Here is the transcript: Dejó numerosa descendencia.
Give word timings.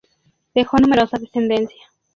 Dejó 0.55 0.77
numerosa 0.77 1.19
descendencia. 1.19 1.83